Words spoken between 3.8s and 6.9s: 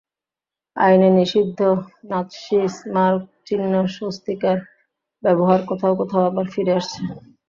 স্বস্তিকার ব্যবহার কোথাও কোথাও আবার ফিরে